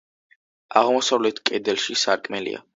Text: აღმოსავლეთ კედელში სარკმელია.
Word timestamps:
აღმოსავლეთ 0.81 1.43
კედელში 1.51 2.01
სარკმელია. 2.07 2.69